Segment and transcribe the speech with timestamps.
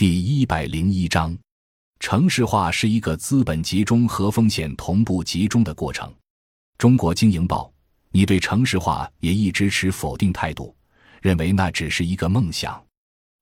[0.00, 1.36] 第一百零一章，
[1.98, 6.10] 城市化是一个资本集中和风险同步集中的过程。
[6.78, 7.70] 中国经营报，
[8.10, 10.74] 你对城市化也一直持否定态度，
[11.20, 12.82] 认为那只是一个梦想。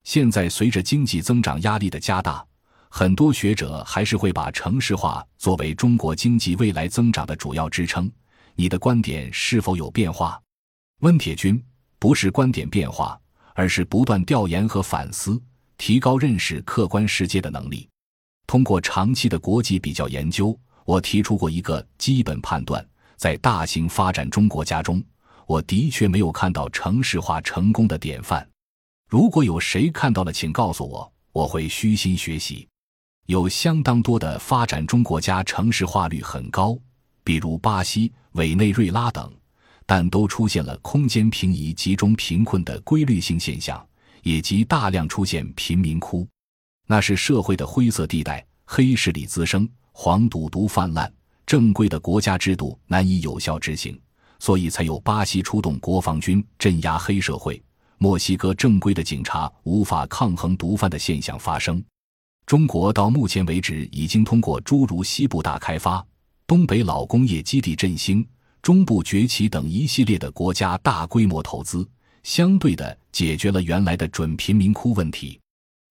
[0.03, 2.45] 现在随着经济增长压力的加大，
[2.89, 8.11] 很多学者还是会把城市化作为中国经济未来增长的主要支撑。
[8.55, 10.37] 你的观点是否有变化？
[11.03, 11.63] 温铁军，
[11.99, 13.17] 不是观点变化，
[13.55, 15.41] 而是不断调研和反思。
[15.79, 17.87] 提高认识客观世界的能力。
[18.45, 22.85] 通过长期的国际比较研究，我提出过一个基本判断：
[23.15, 25.01] 在大型发展中国家中，
[25.47, 28.47] 我的确没有看到城市化成功的典范。
[29.07, 32.67] 如果有谁看到了，请告诉我，我会虚心学习。
[33.27, 36.77] 有相当多的发展中国家城市化率很高，
[37.23, 39.31] 比如巴西、委内瑞拉等，
[39.85, 43.83] 但都出现了空间平移、集中贫困的规律性现象。
[44.23, 46.27] 以及大量出现贫民窟，
[46.87, 51.11] 那是社会的灰色地带，黑势力滋生，黄赌毒泛滥，
[51.45, 53.99] 正规的国家制度难以有效执行，
[54.39, 57.61] 所以才有巴西出动国防军镇压黑社会，
[57.97, 61.83] 墨西哥正规的警察无法抗衡毒贩的现象发生。
[62.45, 66.03] 中国到目前为止已经通过诸如西部大开发、
[66.47, 68.27] 东北老工业基地振兴、
[68.61, 71.87] 中部崛起等一系列的国家大规模投资。
[72.23, 75.39] 相对的解决了原来的准贫民窟问题。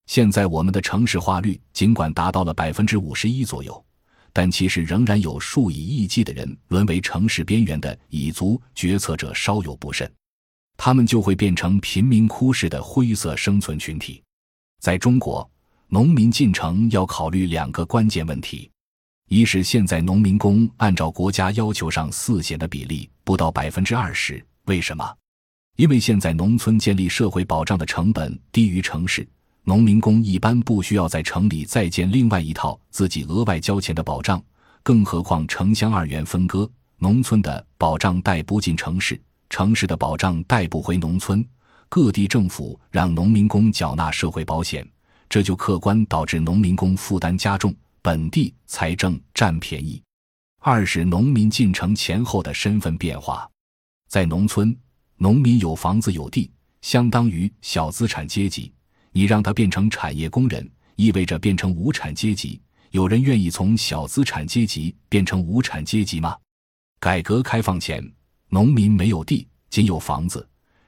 [0.07, 3.85] 现在我们的城市化率尽管达到了百分之五十一左右，
[4.33, 10.11] 但其实仍然有数以亿计的人沦为城市边缘的蚁族，决策者稍有不慎，
[10.77, 14.23] 他们就会变成贫民窟式的灰色生存群体。
[14.81, 15.49] 在中国，
[15.89, 18.71] 农民进城要考虑两个关键问题：
[19.29, 25.15] 一是现在农民工按照国家要求上四险的比例不到百分之二十，为什么？
[25.79, 29.25] 因为现在农村建立社会保障的成本低于城市，
[29.63, 34.43] 农民工一般不需要在城里再建另外一套自己额外交钱的保障，
[34.83, 41.47] 更何况城乡二元分割，农村的保障带不进城市，城市的保障带不回农村，
[41.89, 44.85] 各地政府让农民工缴纳社会保险，
[45.29, 47.73] 这就客观导致农民工负担加重，
[48.03, 50.03] 本地财政占便宜。
[50.59, 53.49] 二是农民进城前后的身份变化，
[54.09, 54.77] 在农村。
[55.21, 56.49] 农民有房子有地，
[56.81, 58.73] 相当于小资产阶级。
[59.11, 62.61] 你让他变成产业工人，意味着变成无产阶级。
[62.93, 66.37] 有人愿意从小资产阶级变成无产阶级吗？
[67.01, 68.03] 改革开放前，
[68.49, 70.41] 农民没有地，仅有房子；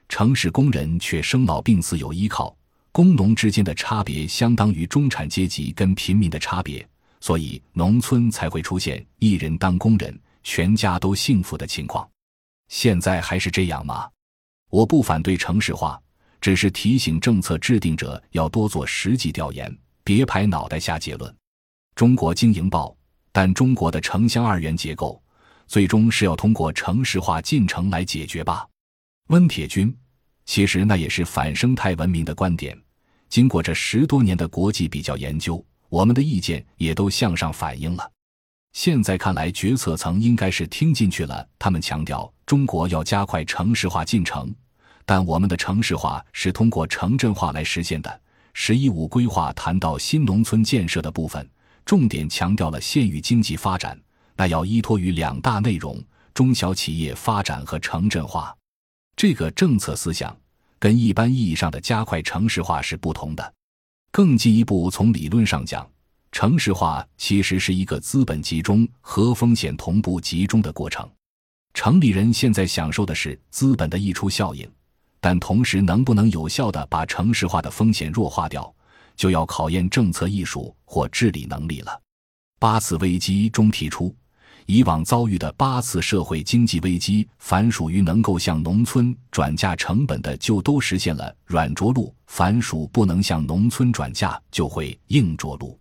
[0.07, 2.55] 城市工人却生老病死有依靠。
[2.93, 6.87] 工农之间的差别相当于中产阶级跟平民的差别，
[7.19, 12.09] 所以农村才会出现一人当工人，全家都幸福的情况。
[12.69, 14.09] 现在还是这样吗？
[14.71, 16.01] 我不反对城市化，
[16.39, 21.35] 只是提醒政策制定者要多做实际调研，别拍脑袋下结论。
[21.93, 22.95] 中国经营报，
[23.33, 25.21] 但中国的城乡二元结构，
[25.67, 28.65] 最终是要通过城市化进程来解决吧？
[29.27, 29.93] 温铁军，
[30.45, 32.75] 其实那也是反生态文明的观点。
[33.27, 38.09] 经过这十多年的国际比较研究，我们的意见也都向上反映了。
[38.73, 41.45] 现在看来，决策层应该是听进去了。
[41.59, 44.53] 他们强调中国要加快城市化进程，
[45.05, 48.21] 但我们的城市化是通过城镇化来实现的。
[48.53, 51.47] “十一五”规划谈到新农村建设的部分，
[51.85, 53.99] 重点强调了县域经济发展，
[54.35, 56.01] 那要依托于两大内容：
[56.33, 58.55] 中小企业发展和城镇化。
[59.17, 60.35] 这个政策思想
[60.79, 63.53] 跟一般意义上的加快城市化是不同的。
[64.11, 65.87] 更进一步从理论上讲。
[66.31, 71.07] 城市化其实是一个资本集中和风险同步集中的过程。
[71.73, 74.69] 城里人现在享受的是资本的溢出效应，
[75.19, 78.73] 但同时能不能有效的把城市化的风险弱化掉，
[79.15, 82.01] 就要考验政策艺术或治理能力了。
[82.59, 84.15] 八次危机中提出，
[84.65, 95.77] 以往遭遇的八次社会经济危机，凡属于能够向农村转嫁成本的，就都实现了软着陆；凡属不能向农村转嫁，就会硬着陆。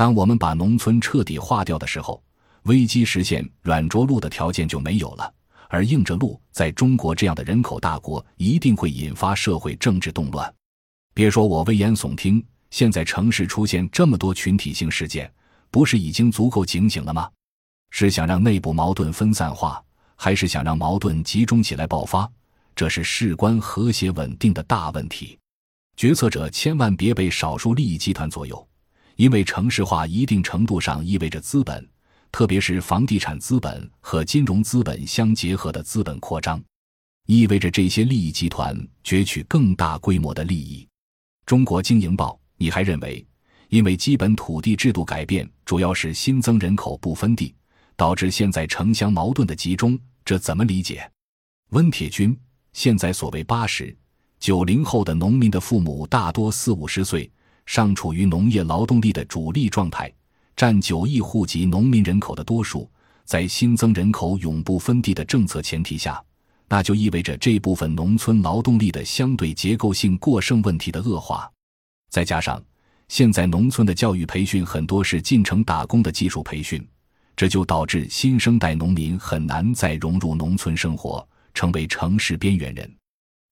[0.00, 2.24] 当我们把农村彻底化掉的时候，
[2.62, 5.34] 危机实现软着陆的条件就没有了。
[5.68, 10.50] 而硬着陆，在中国这样的人口大国，一定会引发社会政治动乱。
[11.12, 15.30] 别说我危言耸听，现在城市出现这么多群体性事件，
[15.70, 17.28] 不是已经足够警醒了吗？
[17.90, 19.84] 是想让内部矛盾分散化，
[20.16, 22.26] 还是想让矛盾集中起来爆发？
[22.74, 25.38] 这是事关和谐稳定的大问题。
[25.94, 28.66] 决策者千万别被少数利益集团左右。
[29.20, 31.86] 因为城市化一定程度上意味着资本，
[32.32, 36.58] 特别是房地产资本和金融资本相结合的资本扩张，
[37.26, 38.74] 意味着这些利益集团
[39.04, 40.88] 攫取更大规模的利益。
[41.44, 43.22] 中国经营报，你还认为
[43.68, 47.54] 因为基本土地制度改变主要是新增人口不分地，
[47.96, 51.06] 导致现在城乡矛盾的集中，这怎么理解？
[51.72, 52.34] 温铁军，
[52.72, 53.94] 现在所谓八十
[54.38, 57.30] 九零后的农民的父母大多四五十岁，
[57.70, 60.12] 尚处于农业劳动力的主力状态，
[60.56, 62.90] 占九亿户籍农民人口的多数。
[63.24, 66.20] 在新增人口永不分地的政策前提下，
[66.68, 71.48] 那就意味着这部分农村劳动力的相对结构性过剩问题的恶化，
[72.10, 72.60] 再加上。
[73.06, 76.84] 现在农村的教育培训很多是进城打工的技术培训，
[77.36, 81.24] 这就导致新生代农民很难再融入农村生活，
[81.54, 82.92] 成为城市边缘人。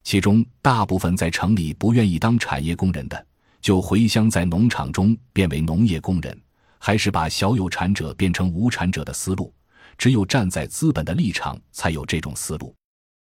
[0.02, 3.24] 其中大部分在城里不愿意当产业工人的，
[3.60, 6.42] 就回乡在农场中变为农业工人，
[6.78, 9.52] 还是把小有产者变成无产者的思路。
[9.96, 12.74] 只有站在资本的立场，才有这种思路，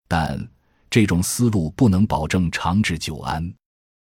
[0.09, 0.49] 但
[0.91, 3.55] 这种思路不能保证长治久安。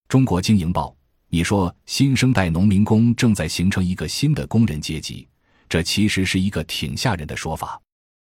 [0.08, 0.96] 中国经营报。
[1.32, 5.28] 你说新生代农民工正在形成一个新的工人阶级，
[5.70, 7.80] 这其实是一个挺吓人的说法。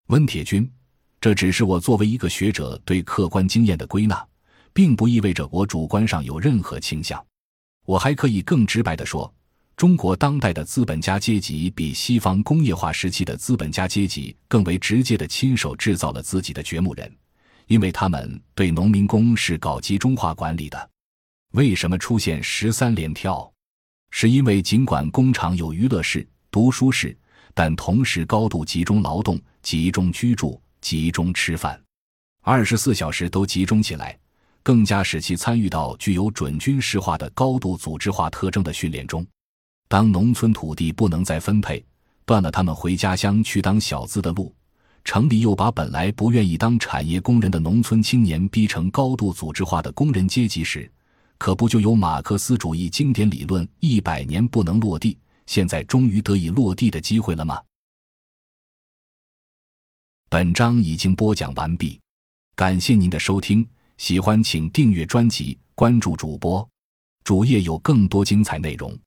[0.07, 0.67] 温铁军，
[1.21, 4.27] 这只是我作为一个学者对客观经验的归纳，
[4.73, 7.23] 并不意味着我主观上有任何倾向。
[7.87, 9.33] 我还可以更直白的说，
[9.77, 17.09] 中国当代的资本家阶级比西方工业化时期的资本家阶级更为直接的亲手制造了自己的掘墓人，
[17.67, 20.89] 因为他们对农民工是搞集中化管理的。
[21.53, 23.49] 为什么出现十三连跳？
[24.11, 27.17] 是因为尽管工厂有娱乐室、读书室，
[27.53, 31.81] 但同时高度集中劳动、集中居住、集中吃饭，
[32.41, 34.19] 二十四小时都集中起来，
[34.67, 39.25] 更加使其参与到具有准军事化的高度组织化特征的训练中。
[39.87, 41.81] 当农村土地不能再分配，
[42.25, 44.53] 断了他们回家乡去当小资的路，
[45.05, 50.91] 城里又把本来不愿意当产业工人的农村青年逼成高度组织化的工人阶级时，
[51.37, 55.17] 可不就有马克思主义经典理论“一百年不能落地”，
[55.47, 57.61] 现在终于得以落地的机会了吗？
[60.27, 61.97] 本章已经播讲完毕，
[62.53, 63.65] 感谢您的收听，
[63.97, 66.67] 喜欢请订阅专辑，关注主播，
[67.23, 68.97] 主页有更多精彩内容。